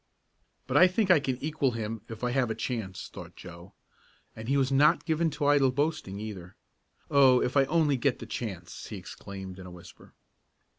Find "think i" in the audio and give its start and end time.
0.87-1.19